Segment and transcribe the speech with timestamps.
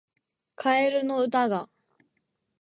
[0.55, 1.69] カエルの歌が